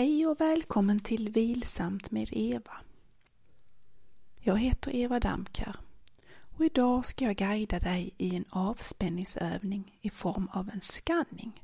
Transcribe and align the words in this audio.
Hej 0.00 0.26
och 0.26 0.40
välkommen 0.40 1.00
till 1.00 1.28
Vilsamt 1.28 2.10
med 2.10 2.28
Eva. 2.32 2.72
Jag 4.40 4.58
heter 4.58 4.94
Eva 4.94 5.20
Damkar 5.20 5.76
och 6.56 6.64
idag 6.64 7.06
ska 7.06 7.24
jag 7.24 7.36
guida 7.36 7.78
dig 7.78 8.10
i 8.18 8.36
en 8.36 8.44
avspänningsövning 8.50 9.98
i 10.00 10.10
form 10.10 10.48
av 10.52 10.70
en 10.74 10.80
skanning. 10.80 11.62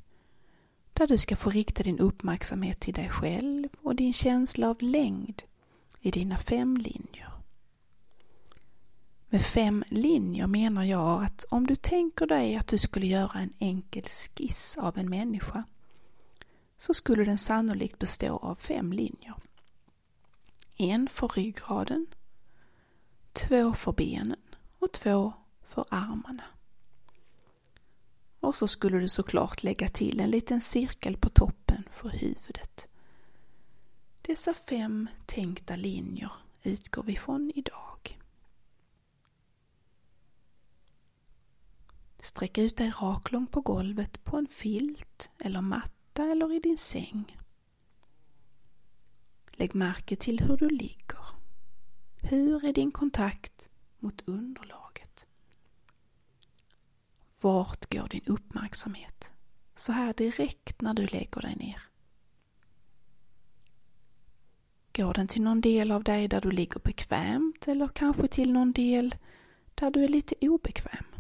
Där 0.92 1.06
du 1.06 1.18
ska 1.18 1.36
få 1.36 1.50
rikta 1.50 1.82
din 1.82 1.98
uppmärksamhet 1.98 2.80
till 2.80 2.94
dig 2.94 3.08
själv 3.08 3.68
och 3.82 3.96
din 3.96 4.12
känsla 4.12 4.70
av 4.70 4.76
längd 4.82 5.42
i 6.00 6.10
dina 6.10 6.38
fem 6.38 6.76
linjer. 6.76 7.32
Med 9.28 9.42
fem 9.42 9.84
linjer 9.88 10.46
menar 10.46 10.84
jag 10.84 11.24
att 11.24 11.44
om 11.48 11.66
du 11.66 11.76
tänker 11.76 12.26
dig 12.26 12.56
att 12.56 12.66
du 12.66 12.78
skulle 12.78 13.06
göra 13.06 13.38
en 13.40 13.52
enkel 13.58 14.04
skiss 14.04 14.78
av 14.78 14.98
en 14.98 15.10
människa 15.10 15.64
så 16.78 16.94
skulle 16.94 17.24
den 17.24 17.38
sannolikt 17.38 17.98
bestå 17.98 18.36
av 18.36 18.54
fem 18.54 18.92
linjer. 18.92 19.34
En 20.76 21.08
för 21.08 21.28
ryggraden, 21.28 22.06
två 23.32 23.72
för 23.72 23.92
benen 23.92 24.40
och 24.78 24.92
två 24.92 25.32
för 25.66 25.84
armarna. 25.88 26.44
Och 28.40 28.54
så 28.54 28.68
skulle 28.68 28.98
du 28.98 29.08
såklart 29.08 29.62
lägga 29.62 29.88
till 29.88 30.20
en 30.20 30.30
liten 30.30 30.60
cirkel 30.60 31.16
på 31.16 31.28
toppen 31.28 31.88
för 31.92 32.08
huvudet. 32.08 32.86
Dessa 34.22 34.54
fem 34.54 35.08
tänkta 35.26 35.76
linjer 35.76 36.32
utgår 36.62 37.02
vi 37.02 37.16
från 37.16 37.52
idag. 37.54 38.20
Sträck 42.20 42.58
ut 42.58 42.76
dig 42.76 42.92
raklång 43.00 43.46
på 43.46 43.60
golvet 43.60 44.24
på 44.24 44.36
en 44.36 44.46
filt 44.46 45.30
eller 45.38 45.60
matta 45.60 45.95
matta 46.16 46.30
eller 46.30 46.52
i 46.52 46.58
din 46.58 46.78
säng. 46.78 47.36
Lägg 49.52 49.74
märke 49.74 50.16
till 50.16 50.40
hur 50.40 50.56
du 50.56 50.68
ligger. 50.68 51.26
Hur 52.22 52.64
är 52.64 52.72
din 52.72 52.90
kontakt 52.92 53.68
mot 53.98 54.22
underlaget? 54.28 55.26
Vart 57.40 57.94
går 57.94 58.08
din 58.08 58.24
uppmärksamhet? 58.26 59.32
Så 59.74 59.92
här 59.92 60.14
direkt 60.14 60.80
när 60.80 60.94
du 60.94 61.06
lägger 61.06 61.40
dig 61.40 61.56
ner. 61.56 61.82
Går 64.92 65.14
den 65.14 65.28
till 65.28 65.42
någon 65.42 65.60
del 65.60 65.90
av 65.90 66.04
dig 66.04 66.28
där 66.28 66.40
du 66.40 66.50
ligger 66.50 66.80
bekvämt 66.80 67.68
eller 67.68 67.88
kanske 67.88 68.28
till 68.28 68.52
någon 68.52 68.72
del 68.72 69.14
där 69.74 69.90
du 69.90 70.04
är 70.04 70.08
lite 70.08 70.34
obekväm? 70.40 71.15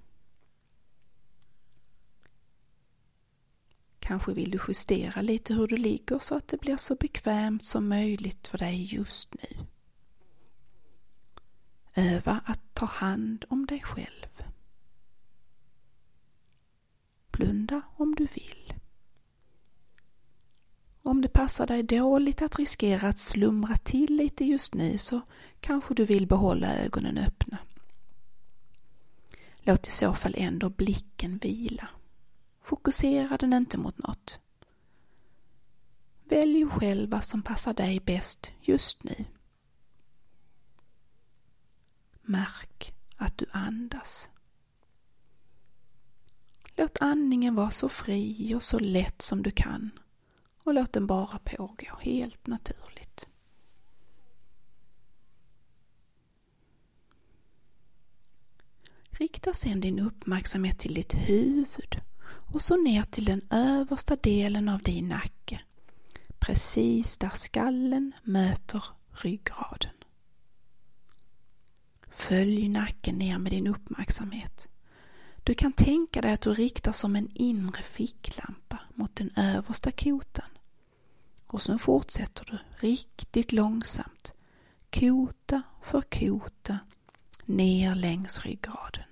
Kanske 4.06 4.32
vill 4.32 4.50
du 4.50 4.58
justera 4.68 5.22
lite 5.22 5.54
hur 5.54 5.66
du 5.66 5.76
ligger 5.76 6.18
så 6.18 6.34
att 6.34 6.48
det 6.48 6.60
blir 6.60 6.76
så 6.76 6.94
bekvämt 6.94 7.64
som 7.64 7.88
möjligt 7.88 8.46
för 8.46 8.58
dig 8.58 8.94
just 8.94 9.34
nu. 9.34 9.66
Öva 11.94 12.40
att 12.44 12.74
ta 12.74 12.86
hand 12.86 13.44
om 13.48 13.66
dig 13.66 13.82
själv. 13.82 14.42
Blunda 17.30 17.82
om 17.96 18.14
du 18.14 18.26
vill. 18.26 18.74
Om 21.02 21.22
det 21.22 21.28
passar 21.28 21.66
dig 21.66 21.82
dåligt 21.82 22.42
att 22.42 22.58
riskera 22.58 23.08
att 23.08 23.18
slumra 23.18 23.76
till 23.76 24.16
lite 24.16 24.44
just 24.44 24.74
nu 24.74 24.98
så 24.98 25.20
kanske 25.60 25.94
du 25.94 26.04
vill 26.04 26.26
behålla 26.26 26.74
ögonen 26.74 27.18
öppna. 27.18 27.58
Låt 29.58 29.88
i 29.88 29.90
så 29.90 30.14
fall 30.14 30.34
ändå 30.36 30.70
blicken 30.70 31.38
vila. 31.38 31.88
Fokusera 32.66 33.36
den 33.36 33.52
inte 33.52 33.78
mot 33.78 33.98
något. 33.98 34.40
Välj 36.24 36.66
själv 36.66 37.10
vad 37.10 37.24
som 37.24 37.42
passar 37.42 37.74
dig 37.74 38.00
bäst 38.00 38.52
just 38.60 39.04
nu. 39.04 39.24
Märk 42.22 42.94
att 43.16 43.38
du 43.38 43.46
andas. 43.50 44.28
Låt 46.76 46.98
andningen 47.00 47.54
vara 47.54 47.70
så 47.70 47.88
fri 47.88 48.54
och 48.54 48.62
så 48.62 48.78
lätt 48.78 49.22
som 49.22 49.42
du 49.42 49.50
kan 49.50 49.90
och 50.58 50.74
låt 50.74 50.92
den 50.92 51.06
bara 51.06 51.38
pågå 51.38 51.96
helt 52.00 52.46
naturligt. 52.46 53.28
Rikta 59.10 59.54
sedan 59.54 59.80
din 59.80 59.98
uppmärksamhet 59.98 60.78
till 60.78 60.94
ditt 60.94 61.14
huvud 61.14 62.00
och 62.46 62.62
så 62.62 62.76
ner 62.76 63.02
till 63.02 63.24
den 63.24 63.40
översta 63.50 64.16
delen 64.16 64.68
av 64.68 64.82
din 64.82 65.08
nacke. 65.08 65.60
Precis 66.38 67.18
där 67.18 67.30
skallen 67.34 68.12
möter 68.22 68.84
ryggraden. 69.10 69.92
Följ 72.10 72.68
nacken 72.68 73.18
ner 73.18 73.38
med 73.38 73.52
din 73.52 73.66
uppmärksamhet. 73.66 74.68
Du 75.42 75.54
kan 75.54 75.72
tänka 75.72 76.20
dig 76.20 76.32
att 76.32 76.40
du 76.40 76.54
riktar 76.54 76.92
som 76.92 77.16
en 77.16 77.30
inre 77.34 77.82
ficklampa 77.82 78.78
mot 78.94 79.16
den 79.16 79.30
översta 79.36 79.90
kotan. 79.90 80.48
Och 81.46 81.62
så 81.62 81.78
fortsätter 81.78 82.44
du 82.44 82.86
riktigt 82.88 83.52
långsamt, 83.52 84.34
kota 84.90 85.62
för 85.82 86.02
kota, 86.02 86.78
ner 87.44 87.94
längs 87.94 88.44
ryggraden. 88.44 89.04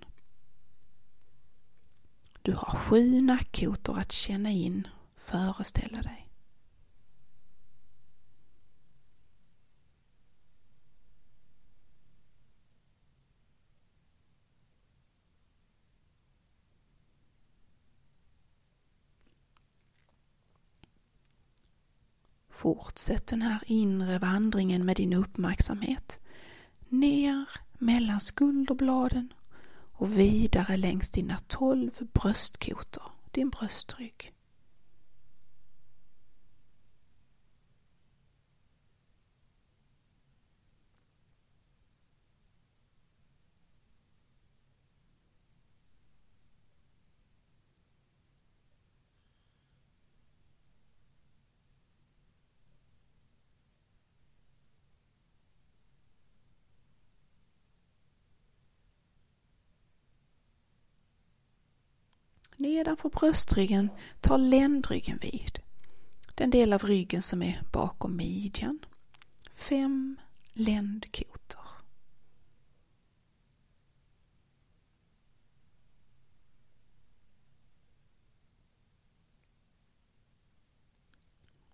Du 2.44 2.52
har 2.52 2.78
sju 2.78 3.20
nackkotor 3.20 3.98
att 3.98 4.12
känna 4.12 4.50
in, 4.50 4.88
föreställa 5.16 6.02
dig. 6.02 6.28
Fortsätt 22.48 23.26
den 23.26 23.42
här 23.42 23.62
inre 23.66 24.18
vandringen 24.18 24.84
med 24.84 24.96
din 24.96 25.12
uppmärksamhet 25.12 26.20
ner 26.88 27.48
mellan 27.78 28.20
skulderbladen 28.20 29.32
och 29.94 30.18
vidare 30.18 30.76
längs 30.76 31.10
dina 31.10 31.38
tolv 31.38 31.90
bröstkotor, 32.12 33.02
din 33.30 33.50
bröstrygg. 33.50 34.32
Nedanför 62.56 63.08
bröstryggen 63.08 63.90
tar 64.20 64.38
ländryggen 64.38 65.18
vid. 65.22 65.58
Den 66.34 66.50
del 66.50 66.72
av 66.72 66.82
ryggen 66.82 67.22
som 67.22 67.42
är 67.42 67.62
bakom 67.72 68.16
midjan. 68.16 68.78
Fem 69.54 70.20
ländkotor. 70.52 71.64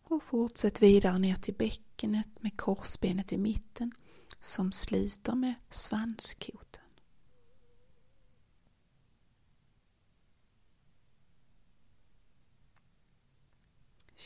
Och 0.02 0.22
fortsätt 0.22 0.82
vidare 0.82 1.18
ner 1.18 1.34
till 1.36 1.54
bäckenet 1.54 2.42
med 2.42 2.56
korsbenet 2.56 3.32
i 3.32 3.38
mitten 3.38 3.92
som 4.40 4.72
sluter 4.72 5.34
med 5.34 5.54
svanskotan. 5.70 6.84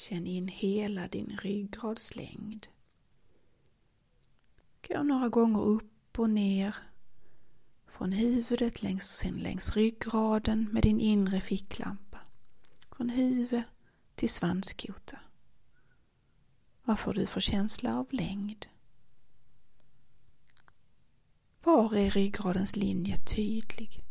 Känn 0.09 0.27
in 0.27 0.49
hela 0.49 1.09
din 1.09 1.39
ryggrads 1.43 2.17
längd. 2.17 2.67
Gå 4.89 5.03
några 5.03 5.29
gånger 5.29 5.61
upp 5.61 6.19
och 6.19 6.31
ner 6.31 6.77
från 7.87 8.13
huvudet 8.13 8.83
längs, 8.83 9.05
sen 9.05 9.35
längs 9.37 9.77
ryggraden 9.77 10.69
med 10.73 10.83
din 10.83 11.01
inre 11.01 11.41
ficklampa. 11.41 12.21
Från 12.91 13.11
huvud 13.11 13.63
till 14.15 14.31
svanskota. 14.31 15.19
Vad 16.83 16.99
får 16.99 17.15
du 17.15 17.27
för 17.27 17.41
känsla 17.41 17.99
av 17.99 18.07
längd? 18.11 18.67
Var 21.63 21.95
är 21.95 22.11
ryggradens 22.11 22.77
linje 22.77 23.17
tydlig? 23.17 24.05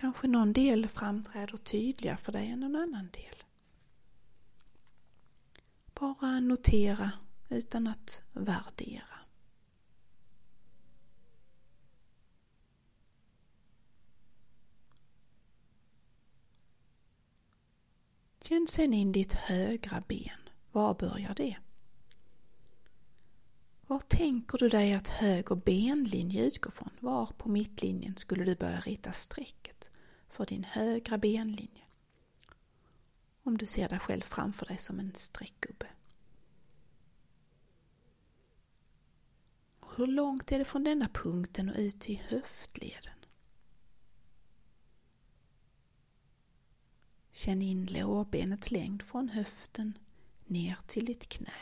Kanske 0.00 0.28
någon 0.28 0.52
del 0.52 0.88
framträder 0.88 1.56
tydligare 1.56 2.16
för 2.16 2.32
dig 2.32 2.50
än 2.50 2.60
någon 2.60 2.76
annan 2.76 3.08
del. 3.12 3.42
Bara 5.94 6.40
notera 6.40 7.12
utan 7.48 7.86
att 7.86 8.22
värdera. 8.32 9.18
Känn 18.42 18.66
sen 18.68 18.94
in 18.94 19.12
ditt 19.12 19.32
högra 19.32 20.02
ben. 20.08 20.48
Var 20.72 20.94
börjar 20.94 21.34
det? 21.34 21.56
Var 23.86 24.00
tänker 24.00 24.58
du 24.58 24.68
dig 24.68 24.94
att 24.94 25.08
höger 25.08 25.54
benlinje 25.54 26.44
utgår 26.44 26.70
från? 26.70 26.90
Var 27.00 27.26
på 27.26 27.48
mittlinjen 27.48 28.16
skulle 28.16 28.44
du 28.44 28.54
börja 28.54 28.80
rita 28.80 29.12
streck? 29.12 29.67
För 30.38 30.46
din 30.46 30.64
högra 30.64 31.18
benlinje? 31.18 31.84
Om 33.42 33.58
du 33.58 33.66
ser 33.66 33.88
dig 33.88 33.98
själv 33.98 34.22
framför 34.22 34.66
dig 34.66 34.78
som 34.78 35.00
en 35.00 35.14
streckgubbe. 35.14 35.86
Hur 39.96 40.06
långt 40.06 40.52
är 40.52 40.58
det 40.58 40.64
från 40.64 40.84
denna 40.84 41.08
punkten 41.08 41.68
och 41.68 41.76
ut 41.78 42.00
till 42.00 42.18
höftleden? 42.28 43.18
Känn 47.30 47.62
in 47.62 47.86
lårbenets 47.86 48.70
längd 48.70 49.02
från 49.02 49.28
höften 49.28 49.98
ner 50.46 50.78
till 50.86 51.04
ditt 51.04 51.28
knä. 51.28 51.52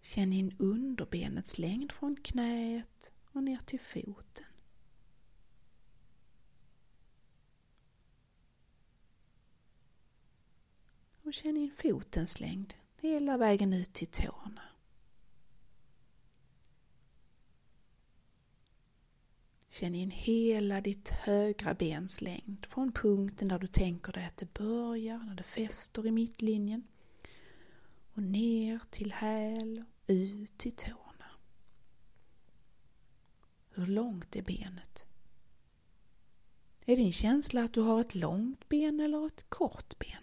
Känn 0.00 0.32
in 0.32 0.56
underbenets 0.58 1.58
längd 1.58 1.92
från 1.92 2.16
knäet 2.16 3.12
och 3.32 3.42
ner 3.42 3.58
till 3.58 3.80
foten. 3.80 4.46
Och 11.32 11.36
känn 11.36 11.56
in 11.56 11.70
fotens 11.70 12.40
längd 12.40 12.74
hela 13.00 13.36
vägen 13.36 13.72
ut 13.72 13.92
till 13.92 14.06
tårna. 14.06 14.62
Känn 19.68 19.94
in 19.94 20.10
hela 20.10 20.80
ditt 20.80 21.08
högra 21.08 21.74
bens 21.74 22.20
längd 22.20 22.66
från 22.70 22.92
punkten 22.92 23.48
där 23.48 23.58
du 23.58 23.66
tänker 23.66 24.12
dig 24.12 24.24
att 24.24 24.36
det 24.36 24.54
börjar, 24.54 25.18
när 25.18 25.34
det 25.34 25.42
fäster 25.42 26.06
i 26.06 26.10
mittlinjen 26.10 26.86
och 28.14 28.22
ner 28.22 28.80
till 28.90 29.12
häl 29.12 29.84
ut 30.06 30.58
till 30.58 30.76
tårna. 30.76 31.30
Hur 33.70 33.86
långt 33.86 34.36
är 34.36 34.42
benet? 34.42 35.04
Är 36.86 36.96
din 36.96 37.12
känsla 37.12 37.62
att 37.64 37.74
du 37.74 37.80
har 37.80 38.00
ett 38.00 38.14
långt 38.14 38.68
ben 38.68 39.00
eller 39.00 39.26
ett 39.26 39.44
kort 39.48 39.98
ben? 39.98 40.21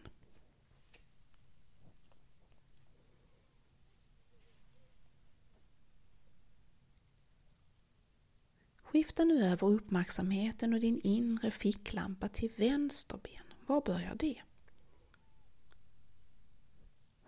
Skifta 8.91 9.25
nu 9.25 9.45
över 9.45 9.67
uppmärksamheten 9.67 10.73
och 10.73 10.79
din 10.79 11.01
inre 11.03 11.51
ficklampa 11.51 12.29
till 12.29 12.51
vänster 12.55 13.19
ben. 13.23 13.43
Var 13.65 13.81
börjar 13.81 14.15
det? 14.15 14.41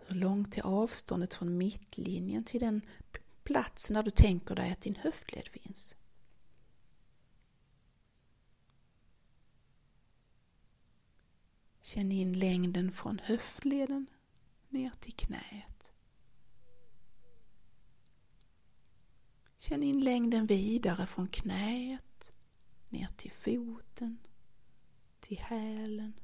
Hur 0.06 0.16
långt 0.16 0.58
är 0.58 0.62
avståndet 0.62 1.34
från 1.34 1.58
mittlinjen 1.58 2.44
till 2.44 2.60
den 2.60 2.80
platsen 3.42 3.94
där 3.94 4.02
du 4.02 4.10
tänker 4.10 4.54
dig 4.54 4.70
att 4.72 4.80
din 4.80 4.96
höftled 4.96 5.48
finns? 5.48 5.96
Känn 11.80 12.12
in 12.12 12.38
längden 12.38 12.92
från 12.92 13.18
höftleden 13.18 14.06
ner 14.68 14.92
till 15.00 15.14
knät. 15.14 15.71
Känn 19.62 19.82
in 19.82 20.00
längden 20.00 20.46
vidare 20.46 21.06
från 21.06 21.26
knät 21.26 22.32
ner 22.88 23.08
till 23.16 23.32
foten, 23.32 24.18
till 25.20 25.38
hälen 25.38 26.20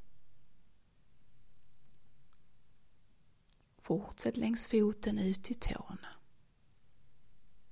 Fortsätt 3.79 4.37
längs 4.37 4.67
foten 4.67 5.19
ut 5.19 5.44
till 5.44 5.61
tårna. 5.61 6.08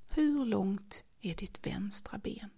Hur 0.09 0.45
långt 0.45 1.05
är 1.21 1.35
ditt 1.35 1.67
vänstra 1.67 2.19
ben? 2.19 2.51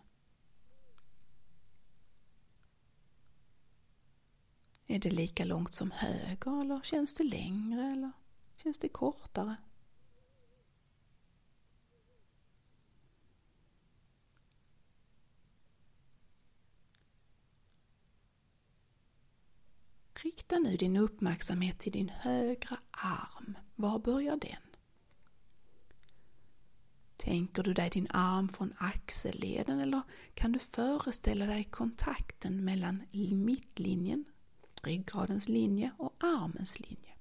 Är 4.86 4.98
det 4.98 5.10
lika 5.10 5.44
långt 5.44 5.74
som 5.74 5.90
höger 5.90 6.60
eller 6.60 6.80
känns 6.80 7.14
det 7.14 7.24
längre 7.24 7.92
eller 7.92 8.12
känns 8.56 8.78
det 8.78 8.88
kortare? 8.88 9.56
Rikta 20.48 20.58
nu 20.70 20.76
din 20.76 20.96
uppmärksamhet 20.96 21.78
till 21.78 21.92
din 21.92 22.08
högra 22.08 22.78
arm. 22.90 23.58
Var 23.74 23.98
börjar 23.98 24.36
den? 24.36 24.62
Tänker 27.16 27.62
du 27.62 27.74
dig 27.74 27.90
din 27.90 28.06
arm 28.10 28.48
från 28.48 28.74
axelleden 28.78 29.80
eller 29.80 30.02
kan 30.34 30.52
du 30.52 30.58
föreställa 30.58 31.46
dig 31.46 31.64
kontakten 31.64 32.64
mellan 32.64 33.02
mittlinjen, 33.32 34.24
ryggradens 34.82 35.48
linje 35.48 35.92
och 35.98 36.14
armens 36.18 36.80
linje? 36.80 37.14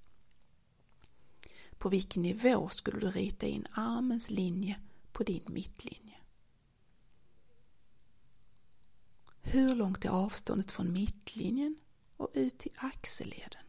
På 1.78 1.90
vilken 1.90 2.22
nivå 2.22 2.70
skulle 2.70 3.00
du 3.00 3.08
rita 3.12 3.46
in 3.46 3.68
armens 3.72 4.30
linje 4.30 4.80
på 5.12 5.24
din 5.24 5.44
mittlinje? 5.48 6.18
Hur 9.42 9.76
långt 9.76 10.06
är 10.06 10.10
avståndet 10.10 10.72
från 10.72 10.94
mittlinjen 10.94 11.76
ut 12.38 12.58
till 12.58 12.72
axelleden. 12.78 13.64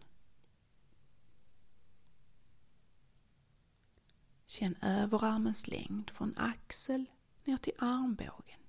Känn 4.47 4.77
överarmens 4.83 5.69
längd 5.69 6.11
från 6.11 6.35
axel 6.37 7.07
ner 7.45 7.57
till 7.57 7.73
armbågen. 7.79 8.61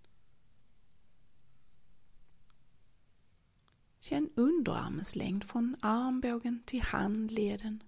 Känn 3.99 4.29
underarmens 4.35 5.15
längd 5.15 5.43
från 5.43 5.75
armbågen 5.81 6.63
till 6.65 6.81
handleden. 6.81 7.83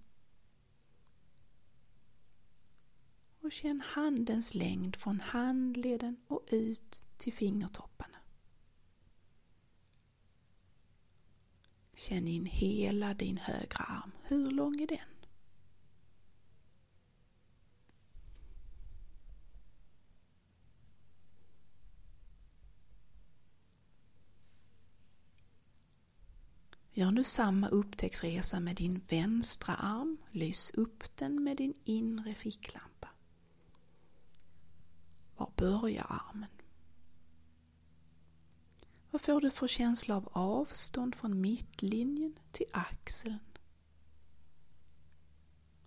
Och 3.40 3.52
känn 3.52 3.80
handens 3.86 4.54
längd 4.54 4.96
från 4.96 5.20
handleden 5.20 6.16
och 6.26 6.48
ut 6.50 7.06
till 7.16 7.32
fingertoppen. 7.32 7.91
Känn 11.94 12.28
in 12.28 12.46
hela 12.46 13.14
din 13.14 13.38
högra 13.38 13.84
arm. 13.84 14.12
Hur 14.22 14.50
lång 14.50 14.80
är 14.80 14.86
den? 14.86 15.12
Gör 26.94 27.10
nu 27.10 27.24
samma 27.24 27.68
upptäcktsresa 27.68 28.60
med 28.60 28.76
din 28.76 29.00
vänstra 29.08 29.74
arm. 29.74 30.16
Lys 30.30 30.70
upp 30.70 31.16
den 31.16 31.44
med 31.44 31.56
din 31.56 31.74
inre 31.84 32.34
ficklampa. 32.34 33.08
Var 35.36 35.50
börjar 35.56 36.06
armen? 36.08 36.61
Vad 39.12 39.22
får 39.22 39.40
du 39.40 39.50
för 39.50 39.68
känsla 39.68 40.16
av 40.16 40.28
avstånd 40.32 41.14
från 41.14 41.40
mittlinjen 41.40 42.38
till 42.52 42.66
axeln? 42.72 43.38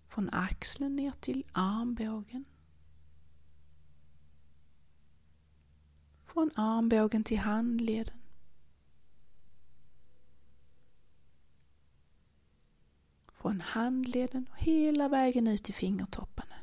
Från 0.08 0.30
axeln 0.30 0.96
ner 0.96 1.12
till 1.20 1.44
armbågen. 1.52 2.44
Från 6.26 6.50
armbågen 6.54 7.24
till 7.24 7.38
handleden. 7.38 8.18
Från 13.32 13.60
handleden 13.60 14.46
och 14.50 14.58
hela 14.58 15.08
vägen 15.08 15.46
ut 15.48 15.64
till 15.64 15.74
fingertopparna. 15.74 16.56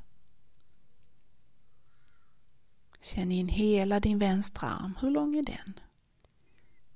Känn 3.01 3.31
in 3.31 3.47
hela 3.47 3.99
din 3.99 4.19
vänstra 4.19 4.69
arm. 4.69 4.97
Hur 5.01 5.09
lång 5.09 5.35
är 5.35 5.43
den? 5.43 5.79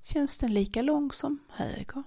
Känns 0.07 0.37
den 0.37 0.53
lika 0.53 0.81
lång 0.81 1.11
som 1.11 1.39
höger? 1.49 2.03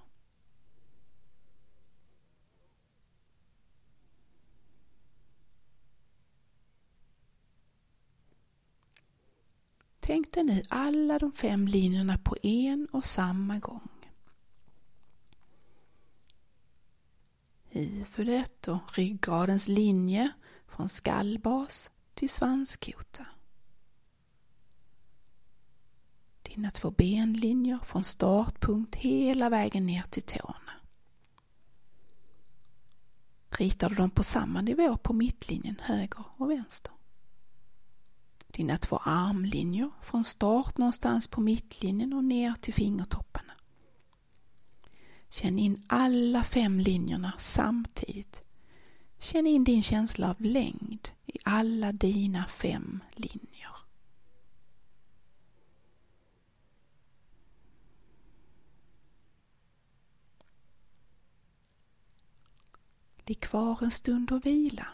Tänk 10.01 10.33
dig 10.33 10.45
nu 10.45 10.63
alla 10.69 11.19
de 11.19 11.33
fem 11.33 11.69
linjerna 11.69 12.19
på 12.19 12.37
en 12.43 12.87
och 12.87 13.05
samma 13.05 13.59
gång. 13.59 13.89
huvudet 17.69 18.69
och 18.69 18.99
ryggradens 18.99 19.69
linje 19.69 20.33
från 20.69 20.89
skallbas 20.89 21.91
till 22.15 22.31
svanskota. 22.31 23.27
Dina 26.55 26.71
två 26.71 26.91
benlinjer 26.91 27.79
från 27.85 28.05
startpunkt 28.05 28.95
hela 28.95 29.49
vägen 29.49 29.87
ner 29.87 30.03
till 30.03 30.23
tårna. 30.23 30.73
Ritar 33.51 33.89
du 33.89 33.95
dem 33.95 34.11
på 34.11 34.23
samma 34.23 34.61
nivå 34.61 34.97
på 34.97 35.13
mittlinjen 35.13 35.77
höger 35.83 36.25
och 36.37 36.51
vänster. 36.51 36.93
Dina 38.47 38.77
två 38.77 38.97
armlinjer 38.97 39.91
från 40.03 40.25
start 40.25 40.79
någonstans 40.79 41.29
på 41.29 41.41
mittlinjen 41.41 42.13
och 42.13 42.25
ner 42.25 42.55
till 42.61 42.75
fingertopparna. 42.75 43.53
Känn 45.29 45.59
in 45.59 45.85
alla 45.87 46.45
fem 46.45 46.81
linjerna 46.81 47.33
samtidigt. 47.39 48.43
Känn 49.19 49.47
in 49.47 49.65
din 49.65 49.83
känsla 49.83 50.31
av 50.31 50.41
längd 50.41 51.09
i 51.27 51.39
alla 51.45 51.93
dina 51.93 52.45
fem 52.45 53.01
linjer. 53.13 53.50
Ligg 63.31 63.41
kvar 63.41 63.79
en 63.83 63.91
stund 63.91 64.33
och 64.33 64.47
vila. 64.47 64.87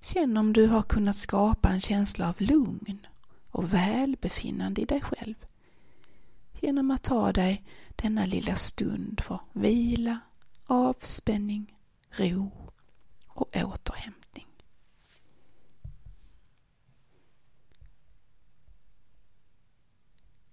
Känn 0.00 0.36
om 0.36 0.52
du 0.52 0.66
har 0.66 0.82
kunnat 0.82 1.16
skapa 1.16 1.68
en 1.68 1.80
känsla 1.80 2.28
av 2.28 2.34
lugn 2.38 3.06
och 3.50 3.74
välbefinnande 3.74 4.80
i 4.80 4.84
dig 4.84 5.00
själv 5.00 5.34
genom 6.60 6.90
att 6.90 7.02
ta 7.02 7.32
dig 7.32 7.64
denna 7.96 8.24
lilla 8.24 8.56
stund 8.56 9.20
för 9.20 9.40
vila, 9.52 10.20
avspänning, 10.66 11.76
ro 12.10 12.72
och 13.26 13.56
återhämtning. 13.56 14.46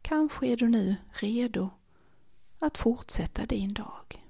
Kanske 0.01 0.47
är 0.47 0.57
du 0.57 0.69
nu 0.69 0.95
redo 1.11 1.69
att 2.59 2.77
fortsätta 2.77 3.45
din 3.45 3.73
dag. 3.73 4.26